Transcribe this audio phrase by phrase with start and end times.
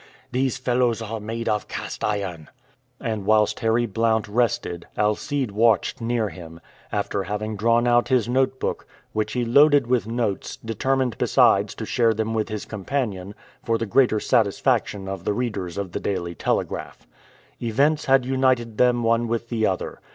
[0.31, 2.47] These fellows are made of cast iron."
[2.99, 6.59] And whilst Harry Blount rested, Alcide watched near him,
[6.91, 11.85] after having drawn out his note book, which he loaded with notes, determined besides to
[11.85, 16.33] share them with his companion, for the greater satisfaction of the readers of the Daily
[16.33, 17.05] Telegraph.
[17.61, 20.01] Events had united them one with the other.